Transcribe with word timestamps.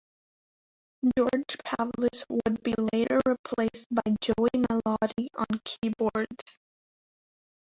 George 1.15 1.57
Pavlis 1.63 2.25
would 2.27 2.63
be 2.63 2.73
later 2.91 3.21
replaced 3.23 3.85
by 3.93 4.01
Joey 4.19 4.49
Melotti 4.55 5.27
on 5.35 5.61
keyboards. 5.63 6.57